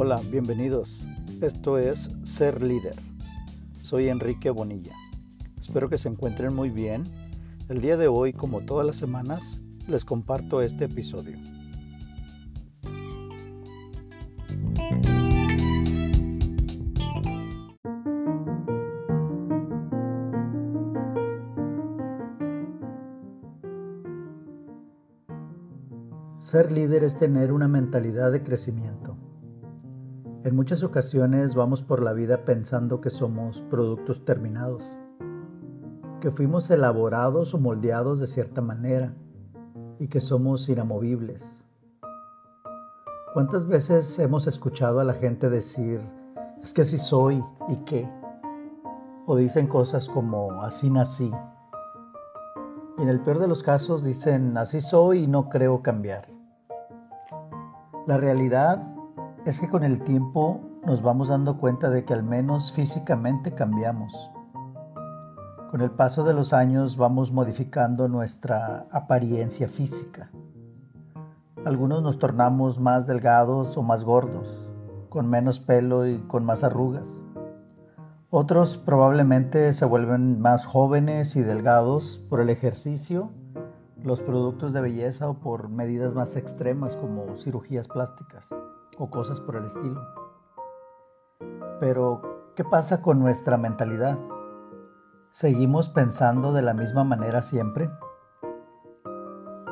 Hola, 0.00 0.20
bienvenidos. 0.30 1.08
Esto 1.40 1.76
es 1.76 2.12
Ser 2.22 2.62
Líder. 2.62 2.94
Soy 3.80 4.08
Enrique 4.08 4.48
Bonilla. 4.50 4.94
Espero 5.60 5.88
que 5.88 5.98
se 5.98 6.08
encuentren 6.08 6.54
muy 6.54 6.70
bien. 6.70 7.02
El 7.68 7.80
día 7.80 7.96
de 7.96 8.06
hoy, 8.06 8.32
como 8.32 8.60
todas 8.60 8.86
las 8.86 8.94
semanas, 8.94 9.60
les 9.88 10.04
comparto 10.04 10.62
este 10.62 10.84
episodio. 10.84 11.36
Ser 26.38 26.70
líder 26.70 27.02
es 27.02 27.18
tener 27.18 27.52
una 27.52 27.66
mentalidad 27.66 28.30
de 28.30 28.44
crecimiento. 28.44 29.07
En 30.48 30.56
muchas 30.56 30.82
ocasiones 30.82 31.54
vamos 31.54 31.82
por 31.82 32.02
la 32.02 32.14
vida 32.14 32.46
pensando 32.46 33.02
que 33.02 33.10
somos 33.10 33.60
productos 33.60 34.24
terminados, 34.24 34.82
que 36.22 36.30
fuimos 36.30 36.70
elaborados 36.70 37.52
o 37.52 37.58
moldeados 37.58 38.18
de 38.18 38.28
cierta 38.28 38.62
manera 38.62 39.12
y 39.98 40.08
que 40.08 40.22
somos 40.22 40.66
inamovibles. 40.70 41.66
¿Cuántas 43.34 43.66
veces 43.66 44.18
hemos 44.20 44.46
escuchado 44.46 45.00
a 45.00 45.04
la 45.04 45.12
gente 45.12 45.50
decir, 45.50 46.00
es 46.62 46.72
que 46.72 46.80
así 46.80 46.96
soy 46.96 47.44
y 47.68 47.76
qué? 47.84 48.08
O 49.26 49.36
dicen 49.36 49.66
cosas 49.66 50.08
como, 50.08 50.62
así 50.62 50.88
nací. 50.88 51.30
Y 52.96 53.02
en 53.02 53.08
el 53.10 53.20
peor 53.20 53.38
de 53.38 53.48
los 53.48 53.62
casos 53.62 54.02
dicen, 54.02 54.56
así 54.56 54.80
soy 54.80 55.24
y 55.24 55.26
no 55.26 55.50
creo 55.50 55.82
cambiar. 55.82 56.26
La 58.06 58.16
realidad 58.16 58.94
es 59.48 59.60
que 59.60 59.70
con 59.70 59.82
el 59.82 60.02
tiempo 60.02 60.60
nos 60.84 61.00
vamos 61.00 61.28
dando 61.28 61.56
cuenta 61.56 61.88
de 61.88 62.04
que 62.04 62.12
al 62.12 62.22
menos 62.22 62.70
físicamente 62.70 63.54
cambiamos. 63.54 64.30
Con 65.70 65.80
el 65.80 65.90
paso 65.90 66.22
de 66.22 66.34
los 66.34 66.52
años 66.52 66.98
vamos 66.98 67.32
modificando 67.32 68.08
nuestra 68.08 68.88
apariencia 68.90 69.70
física. 69.70 70.30
Algunos 71.64 72.02
nos 72.02 72.18
tornamos 72.18 72.78
más 72.78 73.06
delgados 73.06 73.78
o 73.78 73.82
más 73.82 74.04
gordos, 74.04 74.68
con 75.08 75.30
menos 75.30 75.60
pelo 75.60 76.06
y 76.06 76.18
con 76.18 76.44
más 76.44 76.62
arrugas. 76.62 77.22
Otros 78.28 78.76
probablemente 78.76 79.72
se 79.72 79.86
vuelven 79.86 80.42
más 80.42 80.66
jóvenes 80.66 81.36
y 81.36 81.40
delgados 81.40 82.22
por 82.28 82.42
el 82.42 82.50
ejercicio, 82.50 83.30
los 84.02 84.20
productos 84.20 84.74
de 84.74 84.82
belleza 84.82 85.26
o 85.26 85.38
por 85.38 85.70
medidas 85.70 86.12
más 86.12 86.36
extremas 86.36 86.96
como 86.96 87.34
cirugías 87.38 87.88
plásticas 87.88 88.54
o 88.98 89.10
cosas 89.10 89.40
por 89.40 89.56
el 89.56 89.64
estilo. 89.64 90.00
Pero, 91.80 92.52
¿qué 92.56 92.64
pasa 92.64 93.02
con 93.02 93.20
nuestra 93.20 93.56
mentalidad? 93.56 94.18
¿Seguimos 95.30 95.90
pensando 95.90 96.52
de 96.52 96.62
la 96.62 96.74
misma 96.74 97.04
manera 97.04 97.42
siempre? 97.42 97.90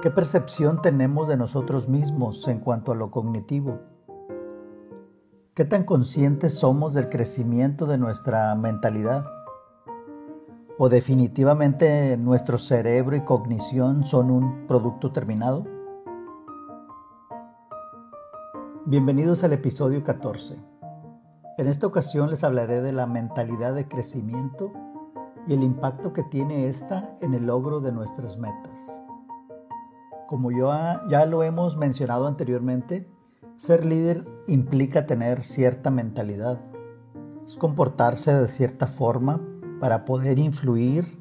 ¿Qué 0.03 0.11
percepción 0.11 0.81
tenemos 0.83 1.27
de 1.27 1.37
nosotros 1.37 1.89
mismos 1.89 2.47
en 2.47 2.61
cuanto 2.61 2.93
a 2.93 2.95
lo 2.95 3.11
cognitivo? 3.11 3.81
¿Qué 5.55 5.65
tan 5.65 5.85
conscientes 5.85 6.55
somos 6.55 6.93
del 6.95 7.09
crecimiento 7.09 7.87
de 7.87 7.99
nuestra 7.99 8.55
mentalidad? 8.55 9.25
¿O 10.79 10.91
definitivamente 10.91 12.17
nuestro 12.19 12.59
cerebro 12.59 13.17
y 13.17 13.23
cognición 13.23 14.05
son 14.05 14.31
un 14.31 14.67
producto 14.67 15.13
terminado? 15.13 15.76
Bienvenidos 18.89 19.43
al 19.43 19.53
episodio 19.53 20.05
14. 20.05 20.57
En 21.59 21.67
esta 21.67 21.89
ocasión 21.89 22.31
les 22.31 22.45
hablaré 22.45 22.83
de 22.83 22.93
la 22.93 23.09
mentalidad 23.09 23.75
de 23.75 23.89
crecimiento 23.89 24.73
y 25.49 25.55
el 25.55 25.65
impacto 25.65 26.13
que 26.13 26.23
tiene 26.23 26.69
esta 26.69 27.19
en 27.21 27.35
el 27.35 27.47
logro 27.47 27.81
de 27.81 27.91
nuestras 27.91 28.39
metas. 28.39 29.01
Como 30.29 30.53
ya 30.53 31.27
lo 31.27 31.43
hemos 31.43 31.77
mencionado 31.77 32.29
anteriormente, 32.29 33.11
ser 33.57 33.85
líder 33.85 34.25
implica 34.47 35.05
tener 35.05 35.43
cierta 35.43 35.91
mentalidad, 35.91 36.61
es 37.45 37.57
comportarse 37.57 38.33
de 38.35 38.47
cierta 38.47 38.87
forma 38.87 39.41
para 39.81 40.05
poder 40.05 40.39
influir 40.39 41.19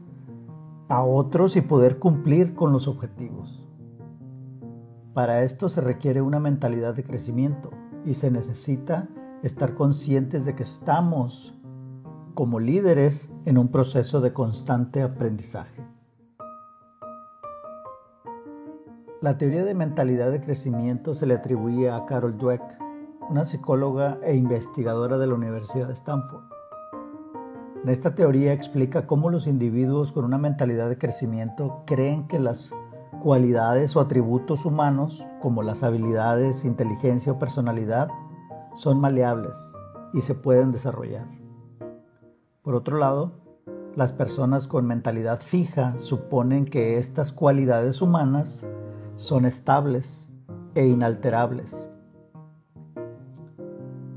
a 0.88 1.04
otros 1.04 1.56
y 1.56 1.62
poder 1.62 1.98
cumplir 1.98 2.54
con 2.54 2.72
los 2.72 2.88
objetivos. 2.88 3.68
Para 5.16 5.44
esto 5.44 5.70
se 5.70 5.80
requiere 5.80 6.22
una 6.22 6.42
mentalidad 6.42 6.94
de 6.94 7.06
crecimiento 7.06 7.72
y 8.04 8.16
se 8.16 8.30
necesita 8.30 9.08
estar 9.44 9.74
conscientes 9.74 10.44
de 10.44 10.56
que 10.56 10.64
estamos 10.64 11.58
como 12.34 12.60
líderes 12.60 13.30
en 13.46 13.58
un 13.58 13.70
proceso 13.70 14.20
de 14.20 14.34
constante 14.34 15.02
aprendizaje. 15.02 15.88
La 19.22 19.38
teoría 19.38 19.64
de 19.64 19.74
mentalidad 19.74 20.32
de 20.32 20.42
crecimiento 20.42 21.14
se 21.14 21.26
le 21.26 21.36
atribuye 21.36 21.90
a 21.90 22.06
Carol 22.06 22.38
Dweck, 22.38 22.78
una 23.30 23.46
psicóloga 23.46 24.20
e 24.22 24.36
investigadora 24.36 25.18
de 25.18 25.28
la 25.28 25.36
Universidad 25.36 25.88
de 25.88 25.94
Stanford. 25.94 26.44
En 27.84 27.90
esta 27.90 28.16
teoría 28.16 28.52
explica 28.52 29.08
cómo 29.08 29.30
los 29.30 29.48
individuos 29.48 30.12
con 30.12 30.26
una 30.26 30.38
mentalidad 30.38 30.90
de 30.90 30.98
crecimiento 30.98 31.84
creen 31.86 32.28
que 32.28 32.38
las 32.38 32.74
cualidades 33.22 33.96
o 33.96 34.02
atributos 34.02 34.66
humanos, 34.66 35.26
como 35.42 35.64
las 35.64 35.84
habilidades, 35.84 36.66
inteligencia 36.66 37.32
o 37.32 37.40
personalidad, 37.40 38.10
son 38.74 39.00
maleables 39.00 39.58
y 40.14 40.22
se 40.22 40.36
pueden 40.36 40.72
desarrollar. 40.72 41.28
Por 42.62 42.76
otro 42.76 42.98
lado, 42.98 43.34
las 43.96 44.12
personas 44.12 44.68
con 44.68 44.86
mentalidad 44.86 45.40
fija 45.40 45.98
suponen 45.98 46.66
que 46.66 46.98
estas 46.98 47.32
cualidades 47.32 48.02
humanas 48.02 48.70
son 49.16 49.46
estables 49.46 50.34
e 50.74 50.86
inalterables. 50.88 51.90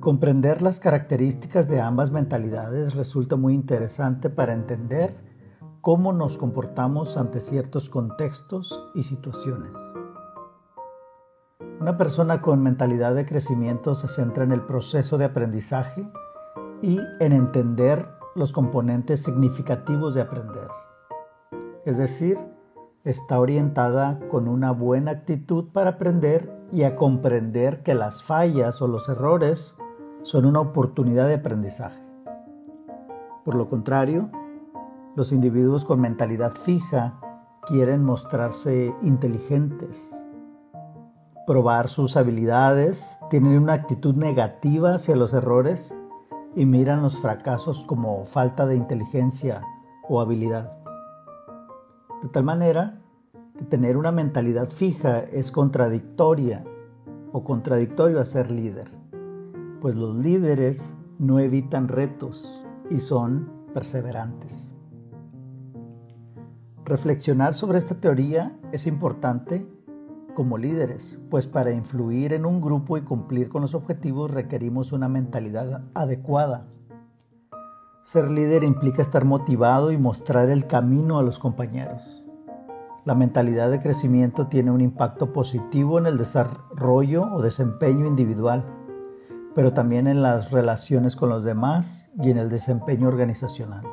Comprender 0.00 0.62
las 0.62 0.80
características 0.80 1.68
de 1.68 1.80
ambas 1.80 2.10
mentalidades 2.10 2.94
resulta 2.94 3.36
muy 3.36 3.54
interesante 3.54 4.30
para 4.30 4.52
entender 4.52 5.27
cómo 5.88 6.12
nos 6.12 6.36
comportamos 6.36 7.16
ante 7.16 7.40
ciertos 7.40 7.88
contextos 7.88 8.90
y 8.94 9.04
situaciones. 9.04 9.74
Una 11.80 11.96
persona 11.96 12.42
con 12.42 12.62
mentalidad 12.62 13.14
de 13.14 13.24
crecimiento 13.24 13.94
se 13.94 14.06
centra 14.06 14.44
en 14.44 14.52
el 14.52 14.60
proceso 14.60 15.16
de 15.16 15.24
aprendizaje 15.24 16.06
y 16.82 17.00
en 17.20 17.32
entender 17.32 18.06
los 18.34 18.52
componentes 18.52 19.22
significativos 19.22 20.12
de 20.12 20.20
aprender. 20.20 20.68
Es 21.86 21.96
decir, 21.96 22.38
está 23.04 23.40
orientada 23.40 24.20
con 24.28 24.46
una 24.46 24.72
buena 24.72 25.12
actitud 25.12 25.72
para 25.72 25.92
aprender 25.92 26.54
y 26.70 26.82
a 26.82 26.96
comprender 26.96 27.82
que 27.82 27.94
las 27.94 28.22
fallas 28.22 28.82
o 28.82 28.88
los 28.88 29.08
errores 29.08 29.78
son 30.20 30.44
una 30.44 30.60
oportunidad 30.60 31.28
de 31.28 31.36
aprendizaje. 31.36 32.02
Por 33.42 33.54
lo 33.54 33.70
contrario, 33.70 34.30
los 35.18 35.32
individuos 35.32 35.84
con 35.84 36.00
mentalidad 36.00 36.54
fija 36.54 37.18
quieren 37.66 38.04
mostrarse 38.04 38.94
inteligentes, 39.02 40.24
probar 41.44 41.88
sus 41.88 42.16
habilidades, 42.16 43.18
tienen 43.28 43.60
una 43.60 43.72
actitud 43.72 44.14
negativa 44.14 44.94
hacia 44.94 45.16
los 45.16 45.34
errores 45.34 45.92
y 46.54 46.66
miran 46.66 47.02
los 47.02 47.18
fracasos 47.18 47.82
como 47.82 48.26
falta 48.26 48.64
de 48.64 48.76
inteligencia 48.76 49.60
o 50.08 50.20
habilidad. 50.20 50.78
De 52.22 52.28
tal 52.28 52.44
manera 52.44 53.00
que 53.56 53.64
tener 53.64 53.96
una 53.96 54.12
mentalidad 54.12 54.68
fija 54.68 55.18
es 55.18 55.50
contradictoria 55.50 56.62
o 57.32 57.42
contradictorio 57.42 58.20
a 58.20 58.24
ser 58.24 58.52
líder, 58.52 58.88
pues 59.80 59.96
los 59.96 60.14
líderes 60.14 60.96
no 61.18 61.40
evitan 61.40 61.88
retos 61.88 62.64
y 62.88 63.00
son 63.00 63.50
perseverantes. 63.74 64.77
Reflexionar 66.88 67.52
sobre 67.52 67.76
esta 67.76 67.96
teoría 67.96 68.56
es 68.72 68.86
importante 68.86 69.68
como 70.34 70.56
líderes, 70.56 71.18
pues 71.28 71.46
para 71.46 71.70
influir 71.70 72.32
en 72.32 72.46
un 72.46 72.62
grupo 72.62 72.96
y 72.96 73.02
cumplir 73.02 73.50
con 73.50 73.60
los 73.60 73.74
objetivos 73.74 74.30
requerimos 74.30 74.92
una 74.92 75.06
mentalidad 75.06 75.82
adecuada. 75.92 76.66
Ser 78.04 78.30
líder 78.30 78.64
implica 78.64 79.02
estar 79.02 79.26
motivado 79.26 79.92
y 79.92 79.98
mostrar 79.98 80.48
el 80.48 80.66
camino 80.66 81.18
a 81.18 81.22
los 81.22 81.38
compañeros. 81.38 82.24
La 83.04 83.14
mentalidad 83.14 83.70
de 83.70 83.82
crecimiento 83.82 84.46
tiene 84.46 84.70
un 84.70 84.80
impacto 84.80 85.30
positivo 85.34 85.98
en 85.98 86.06
el 86.06 86.16
desarrollo 86.16 87.30
o 87.34 87.42
desempeño 87.42 88.06
individual, 88.06 88.64
pero 89.54 89.74
también 89.74 90.06
en 90.06 90.22
las 90.22 90.52
relaciones 90.52 91.16
con 91.16 91.28
los 91.28 91.44
demás 91.44 92.08
y 92.18 92.30
en 92.30 92.38
el 92.38 92.48
desempeño 92.48 93.08
organizacional. 93.08 93.84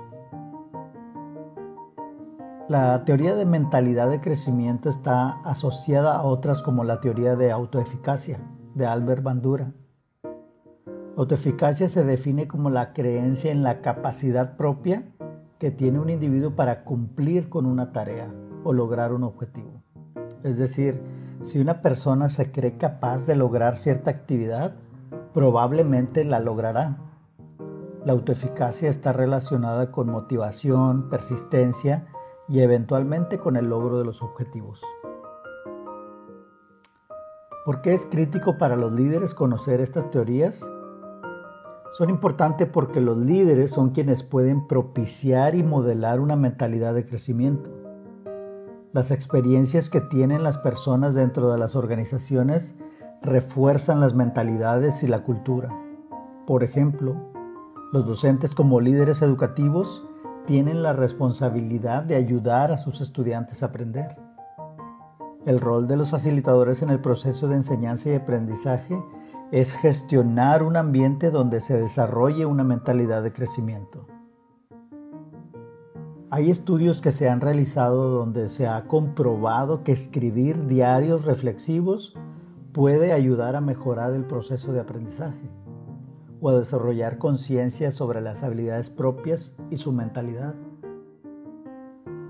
La 2.68 3.06
teoría 3.06 3.36
de 3.36 3.46
mentalidad 3.46 4.10
de 4.10 4.20
crecimiento 4.20 4.90
está 4.90 5.40
asociada 5.44 6.16
a 6.16 6.24
otras 6.24 6.64
como 6.64 6.84
la 6.84 7.00
teoría 7.00 7.36
de 7.36 7.52
autoeficacia 7.52 8.40
de 8.74 8.88
Albert 8.88 9.22
Bandura. 9.22 9.72
Autoeficacia 11.16 11.88
se 11.88 12.04
define 12.04 12.48
como 12.48 12.72
la 12.72 12.92
creencia 12.92 13.52
en 13.52 13.62
la 13.62 13.82
capacidad 13.82 14.58
propia 14.58 15.04
que 15.60 15.70
tiene 15.70 16.00
un 16.00 16.10
individuo 16.10 16.56
para 16.56 16.84
cumplir 16.84 17.50
con 17.50 17.68
una 17.68 17.92
tarea 17.92 18.34
o 18.64 18.74
lograr 18.74 19.14
un 19.14 19.26
objetivo. 19.26 19.84
Es 20.42 20.58
decir, 20.58 21.04
si 21.44 21.60
una 21.60 21.84
persona 21.84 22.30
se 22.30 22.52
cree 22.52 22.78
capaz 22.78 23.28
de 23.28 23.36
lograr 23.36 23.78
cierta 23.78 24.10
actividad, 24.10 24.74
probablemente 25.36 26.24
la 26.24 26.40
logrará. 26.40 26.98
La 28.06 28.14
autoeficacia 28.14 28.90
está 28.90 29.14
relacionada 29.14 29.92
con 29.92 30.10
motivación, 30.10 31.12
persistencia 31.12 32.08
y 32.48 32.60
eventualmente 32.60 33.40
con 33.40 33.56
el 33.56 33.68
logro 33.68 33.98
de 34.00 34.06
los 34.06 34.22
objetivos. 34.22 34.82
¿Por 37.66 37.82
qué 37.82 37.94
es 37.94 38.06
crítico 38.06 38.58
para 38.58 38.76
los 38.76 38.94
líderes 38.94 39.34
conocer 39.34 39.82
estas 39.82 40.12
teorías? 40.12 40.70
Son 41.92 42.10
importantes 42.10 42.68
porque 42.68 43.02
los 43.02 43.18
líderes 43.18 43.72
son 43.72 43.90
quienes 43.90 44.22
pueden 44.22 44.68
propiciar 44.68 45.56
y 45.56 45.64
modelar 45.64 46.20
una 46.20 46.36
mentalidad 46.36 46.94
de 46.94 47.06
crecimiento. 47.06 47.70
Las 48.94 49.12
experiencias 49.12 49.90
que 49.90 50.00
tienen 50.02 50.44
las 50.44 50.58
personas 50.58 51.16
dentro 51.16 51.52
de 51.52 51.58
las 51.58 51.76
organizaciones 51.76 52.76
refuerzan 53.22 54.00
las 54.00 54.14
mentalidades 54.14 55.02
y 55.04 55.08
la 55.08 55.24
cultura. 55.24 55.70
Por 56.46 56.64
ejemplo, 56.64 57.16
los 57.92 58.06
docentes 58.06 58.54
como 58.54 58.80
líderes 58.80 59.22
educativos 59.22 60.08
tienen 60.46 60.84
la 60.84 60.94
responsabilidad 60.94 62.04
de 62.04 62.16
ayudar 62.16 62.72
a 62.72 62.78
sus 62.78 63.02
estudiantes 63.02 63.64
a 63.64 63.68
aprender. 63.68 64.18
El 65.46 65.60
rol 65.60 65.88
de 65.88 65.98
los 65.98 66.12
facilitadores 66.12 66.82
en 66.82 66.90
el 66.90 67.00
proceso 67.00 67.48
de 67.48 67.56
enseñanza 67.56 68.10
y 68.10 68.16
aprendizaje 68.16 68.98
es 69.52 69.76
gestionar 69.76 70.64
un 70.64 70.76
ambiente 70.78 71.30
donde 71.32 71.60
se 71.60 71.78
desarrolle 71.78 72.46
una 72.46 72.64
mentalidad 72.64 73.24
de 73.24 73.32
crecimiento. 73.32 74.08
Hay 76.32 76.50
estudios 76.50 77.02
que 77.02 77.12
se 77.12 77.30
han 77.30 77.42
realizado 77.42 78.10
donde 78.10 78.50
se 78.50 78.68
ha 78.68 78.86
comprobado 78.88 79.84
que 79.84 79.92
escribir 79.92 80.66
diarios 80.66 81.26
reflexivos 81.26 82.16
puede 82.74 83.14
ayudar 83.14 83.56
a 83.56 83.62
mejorar 83.62 84.14
el 84.14 84.26
proceso 84.26 84.74
de 84.74 84.82
aprendizaje 84.82 85.55
o 86.48 86.52
desarrollar 86.52 87.18
conciencia 87.18 87.90
sobre 87.90 88.22
las 88.22 88.44
habilidades 88.44 88.92
propias 88.92 89.58
y 89.72 89.78
su 89.78 89.92
mentalidad. 89.92 90.54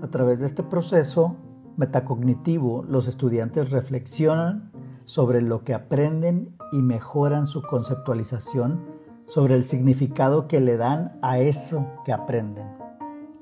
A 0.00 0.08
través 0.08 0.40
de 0.40 0.46
este 0.46 0.62
proceso 0.62 1.36
metacognitivo, 1.76 2.82
los 2.82 3.08
estudiantes 3.08 3.68
reflexionan 3.68 4.72
sobre 5.04 5.42
lo 5.42 5.64
que 5.64 5.74
aprenden 5.74 6.56
y 6.72 6.80
mejoran 6.80 7.46
su 7.46 7.60
conceptualización 7.60 8.86
sobre 9.26 9.54
el 9.54 9.64
significado 9.64 10.48
que 10.48 10.60
le 10.60 10.78
dan 10.78 11.18
a 11.20 11.38
eso 11.38 11.86
que 12.06 12.14
aprenden 12.14 12.68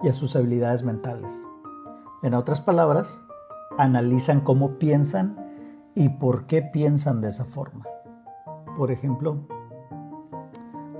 y 0.03 0.09
a 0.09 0.13
sus 0.13 0.35
habilidades 0.35 0.83
mentales. 0.83 1.31
En 2.25 2.35
otras 2.35 2.61
palabras, 2.61 3.25
analizan 3.79 4.41
cómo 4.41 4.77
piensan 4.81 5.37
y 5.95 6.09
por 6.09 6.47
qué 6.47 6.63
piensan 6.63 7.21
de 7.21 7.29
esa 7.29 7.45
forma. 7.45 7.85
Por 8.77 8.91
ejemplo, 8.91 9.47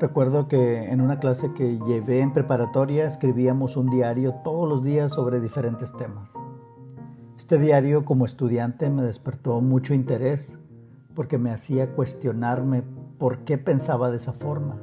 recuerdo 0.05 0.49
que 0.49 0.91
en 0.91 1.01
una 1.01 1.19
clase 1.19 1.55
que 1.55 1.79
llevé 1.79 2.21
en 2.21 2.35
preparatoria 2.35 3.07
escribíamos 3.07 3.79
un 3.79 3.89
diario 3.89 4.35
todos 4.45 4.69
los 4.69 4.85
días 4.85 5.11
sobre 5.13 5.41
diferentes 5.41 5.97
temas. 5.97 6.31
Este 7.39 7.59
diario 7.59 8.05
como 8.05 8.27
estudiante 8.27 8.91
me 8.91 9.01
despertó 9.01 9.63
mucho 9.63 9.95
interés 9.95 10.59
porque 11.15 11.39
me 11.39 11.53
hacía 11.53 11.95
cuestionarme 11.95 12.83
por 13.19 13.45
qué 13.45 13.57
pensaba 13.57 14.11
de 14.11 14.19
esa 14.19 14.35
forma. 14.35 14.79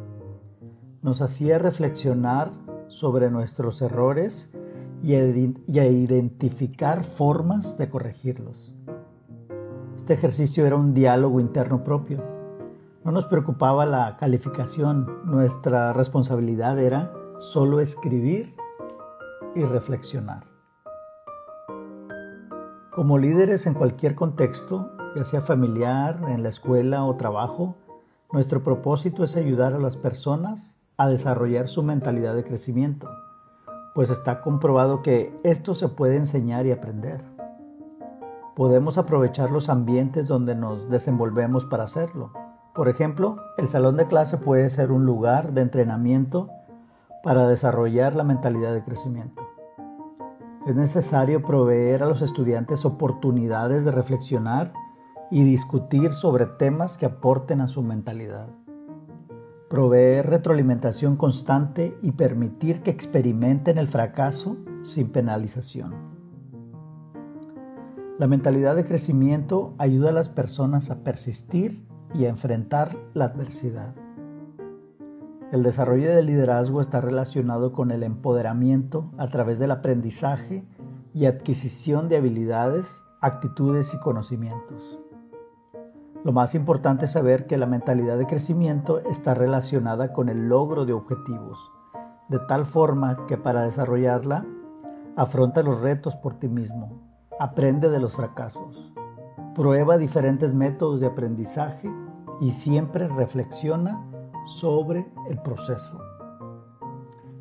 Nos 1.04 1.22
hacía 1.22 1.60
reflexionar 1.60 2.52
sobre 2.88 3.30
nuestros 3.30 3.80
errores 3.84 4.52
y 5.04 5.14
a 5.14 5.86
identificar 5.86 7.04
formas 7.04 7.78
de 7.78 7.90
corregirlos. 7.90 8.76
Este 9.96 10.16
ejercicio 10.16 10.66
era 10.66 10.78
un 10.78 10.96
diálogo 10.96 11.40
interno 11.40 11.84
propio. 11.84 12.31
No 13.04 13.12
nos 13.12 13.26
preocupaba 13.26 13.88
la 13.88 14.16
calificación, 14.18 15.22
nuestra 15.26 15.92
responsabilidad 15.92 16.78
era 16.78 17.12
solo 17.40 17.80
escribir 17.80 18.56
y 19.56 19.64
reflexionar. 19.64 20.44
Como 22.92 23.18
líderes 23.18 23.66
en 23.66 23.74
cualquier 23.74 24.14
contexto, 24.14 24.92
ya 25.16 25.24
sea 25.24 25.42
familiar, 25.42 26.22
en 26.28 26.44
la 26.44 26.50
escuela 26.50 27.04
o 27.04 27.16
trabajo, 27.16 27.76
nuestro 28.32 28.62
propósito 28.62 29.24
es 29.24 29.36
ayudar 29.36 29.74
a 29.74 29.80
las 29.80 29.98
personas 29.98 30.80
a 30.98 31.08
desarrollar 31.08 31.70
su 31.70 31.82
mentalidad 31.82 32.36
de 32.36 32.44
crecimiento, 32.44 33.10
pues 33.96 34.12
está 34.12 34.42
comprobado 34.42 35.02
que 35.02 35.36
esto 35.44 35.74
se 35.74 35.88
puede 35.90 36.18
enseñar 36.18 36.68
y 36.68 36.72
aprender. 36.72 37.26
Podemos 38.56 39.00
aprovechar 39.00 39.50
los 39.50 39.70
ambientes 39.70 40.28
donde 40.28 40.54
nos 40.54 40.88
desenvolvemos 40.88 41.66
para 41.66 41.86
hacerlo. 41.86 42.41
Por 42.74 42.88
ejemplo, 42.88 43.38
el 43.58 43.68
salón 43.68 43.98
de 43.98 44.08
clase 44.08 44.38
puede 44.38 44.70
ser 44.70 44.92
un 44.92 45.06
lugar 45.06 45.52
de 45.52 45.62
entrenamiento 45.62 46.50
para 47.22 47.48
desarrollar 47.48 48.16
la 48.16 48.24
mentalidad 48.24 48.74
de 48.74 48.84
crecimiento. 48.84 49.42
Es 50.66 50.76
necesario 50.76 51.44
proveer 51.44 52.02
a 52.02 52.06
los 52.06 52.22
estudiantes 52.22 52.86
oportunidades 52.86 53.84
de 53.84 53.92
reflexionar 53.92 54.72
y 55.30 55.44
discutir 55.44 56.14
sobre 56.14 56.46
temas 56.46 56.98
que 56.98 57.06
aporten 57.06 57.60
a 57.60 57.68
su 57.68 57.82
mentalidad. 57.82 58.48
Proveer 59.70 60.30
retroalimentación 60.30 61.18
constante 61.18 61.98
y 62.02 62.12
permitir 62.12 62.84
que 62.84 62.92
experimenten 62.92 63.78
el 63.80 63.88
fracaso 63.88 64.58
sin 64.84 65.12
penalización. 65.12 65.94
La 68.18 68.28
mentalidad 68.28 68.76
de 68.76 68.86
crecimiento 68.86 69.74
ayuda 69.78 70.10
a 70.10 70.14
las 70.14 70.30
personas 70.30 70.92
a 70.92 71.04
persistir 71.04 71.91
y 72.14 72.26
enfrentar 72.26 72.98
la 73.14 73.26
adversidad. 73.26 73.94
El 75.52 75.64
desarrollo 75.64 76.10
del 76.16 76.28
liderazgo 76.28 76.80
está 76.80 77.02
relacionado 77.02 77.74
con 77.74 77.92
el 77.92 78.04
empoderamiento 78.04 79.12
a 79.18 79.28
través 79.28 79.60
del 79.60 79.72
aprendizaje 79.72 80.66
y 81.14 81.26
adquisición 81.26 82.08
de 82.08 82.18
habilidades, 82.18 83.04
actitudes 83.20 83.94
y 83.94 84.00
conocimientos. 84.00 84.98
Lo 86.24 86.32
más 86.32 86.56
importante 86.56 87.06
es 87.06 87.12
saber 87.12 87.48
que 87.48 87.58
la 87.58 87.66
mentalidad 87.66 88.18
de 88.18 88.28
crecimiento 88.28 89.00
está 89.00 89.34
relacionada 89.34 90.14
con 90.14 90.30
el 90.30 90.48
logro 90.48 90.86
de 90.86 90.94
objetivos, 90.94 91.72
de 92.30 92.40
tal 92.40 92.66
forma 92.66 93.26
que 93.26 93.38
para 93.38 93.64
desarrollarla 93.64 94.46
afronta 95.16 95.64
los 95.64 95.82
retos 95.82 96.16
por 96.16 96.36
ti 96.36 96.48
mismo, 96.48 97.02
aprende 97.40 97.90
de 97.90 98.00
los 98.00 98.16
fracasos, 98.16 98.94
prueba 99.56 99.98
diferentes 99.98 100.54
métodos 100.54 101.02
de 101.02 101.08
aprendizaje 101.08 101.92
y 102.40 102.52
siempre 102.52 103.08
reflexiona 103.08 104.02
sobre 104.46 105.12
el 105.30 105.42
proceso. 105.42 106.02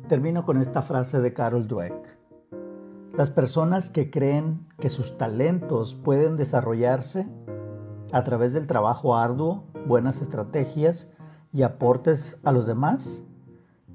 Termino 0.07 0.45
con 0.45 0.57
esta 0.57 0.81
frase 0.81 1.21
de 1.21 1.33
Carol 1.33 1.67
Dweck. 1.67 2.17
Las 3.15 3.31
personas 3.31 3.89
que 3.89 4.09
creen 4.09 4.67
que 4.77 4.89
sus 4.89 5.17
talentos 5.17 5.95
pueden 5.95 6.35
desarrollarse 6.35 7.27
a 8.11 8.23
través 8.23 8.53
del 8.53 8.67
trabajo 8.67 9.15
arduo, 9.15 9.63
buenas 9.87 10.21
estrategias 10.21 11.11
y 11.53 11.63
aportes 11.63 12.41
a 12.43 12.51
los 12.51 12.67
demás, 12.67 13.25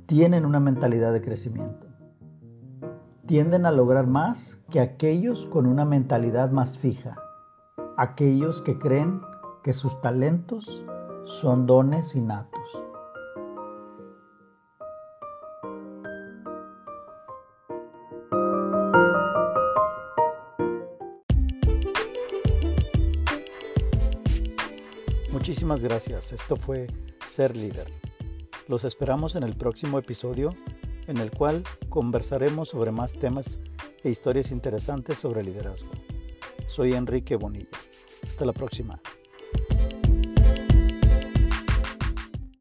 tienen 0.06 0.46
una 0.46 0.60
mentalidad 0.60 1.12
de 1.12 1.20
crecimiento. 1.20 1.86
Tienden 3.26 3.66
a 3.66 3.72
lograr 3.72 4.06
más 4.06 4.64
que 4.70 4.80
aquellos 4.80 5.46
con 5.46 5.66
una 5.66 5.84
mentalidad 5.84 6.50
más 6.50 6.78
fija, 6.78 7.16
aquellos 7.96 8.62
que 8.62 8.78
creen 8.78 9.22
que 9.62 9.72
sus 9.72 10.00
talentos 10.00 10.84
son 11.24 11.66
dones 11.66 12.14
innatos. 12.14 12.60
Muchísimas 25.32 25.82
gracias. 25.82 26.32
Esto 26.32 26.56
fue 26.56 26.88
Ser 27.28 27.56
Líder. 27.56 27.92
Los 28.68 28.84
esperamos 28.84 29.36
en 29.36 29.44
el 29.44 29.56
próximo 29.56 29.98
episodio 29.98 30.50
en 31.06 31.18
el 31.18 31.30
cual 31.30 31.62
conversaremos 31.88 32.70
sobre 32.70 32.90
más 32.90 33.12
temas 33.14 33.60
e 34.02 34.10
historias 34.10 34.50
interesantes 34.50 35.18
sobre 35.18 35.44
liderazgo. 35.44 35.90
Soy 36.66 36.94
Enrique 36.94 37.36
Bonilla. 37.36 37.68
Hasta 38.36 38.44
la 38.44 38.52
próxima. 38.52 39.00